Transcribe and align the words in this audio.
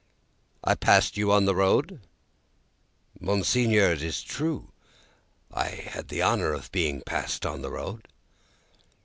"I 0.63 0.73
passed 0.73 1.15
you 1.15 1.31
on 1.31 1.45
the 1.45 1.53
road?" 1.53 2.01
"Monseigneur, 3.19 3.91
it 3.91 4.01
is 4.01 4.23
true. 4.23 4.71
I 5.53 5.67
had 5.67 6.07
the 6.07 6.23
honour 6.23 6.53
of 6.53 6.71
being 6.71 7.01
passed 7.01 7.45
on 7.45 7.61
the 7.61 7.69
road." 7.69 8.07